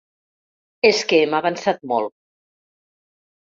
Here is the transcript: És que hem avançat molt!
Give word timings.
És 0.89 1.03
que 1.11 1.21
hem 1.27 1.37
avançat 1.41 1.87
molt! 1.95 2.17